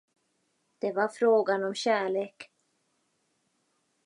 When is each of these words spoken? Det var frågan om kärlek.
Det 0.79 0.91
var 0.93 1.07
frågan 1.07 1.63
om 1.63 1.75
kärlek. 1.75 2.51